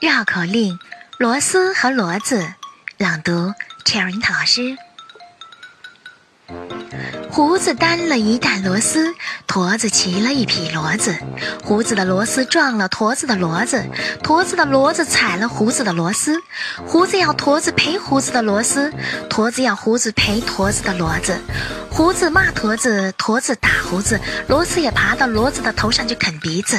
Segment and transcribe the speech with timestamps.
[0.00, 0.78] 绕口令：
[1.18, 2.54] 螺丝和骡子。
[2.96, 3.52] 朗读
[3.84, 4.74] ：Cherry 老师。
[7.30, 9.14] 胡子担了一担螺丝，
[9.46, 11.14] 驼子骑了一匹骡子。
[11.62, 13.84] 胡子的螺丝撞了驼子的骡子，
[14.22, 16.40] 驼子的骡子踩了胡子的螺丝。
[16.86, 18.90] 胡子要驼子赔胡子的螺丝，
[19.28, 21.38] 驼子要胡子赔驼子的骡子。
[21.90, 26.78] 胡子骂驼子，驼子打胡子，螺丝也爬到骡子的头上去啃鼻子。